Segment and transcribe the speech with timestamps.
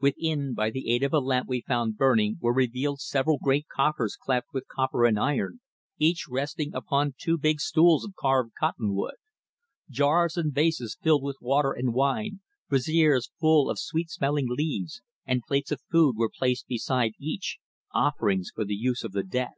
[0.00, 4.14] Within, by the aid of a lamp we found burning were revealed several great coffers
[4.16, 5.58] clamped with copper and iron,
[5.98, 9.16] each resting upon two big stools of carved cotton wood.
[9.90, 15.42] Jars and vases filled with water and wine, braziers full of sweet smelling leaves, and
[15.42, 17.58] plates of food were placed beside each,
[17.92, 19.54] offerings for the use of the dead.